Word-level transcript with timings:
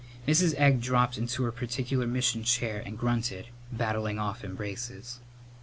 Mrs. 0.27 0.55
Egg 0.57 0.81
dropped 0.81 1.19
into 1.19 1.43
her 1.43 1.51
particular 1.51 2.07
mission 2.07 2.43
chair 2.43 2.81
and 2.83 2.97
grunted, 2.97 3.49
batting 3.71 4.17
off 4.17 4.43
embraces. 4.43 5.19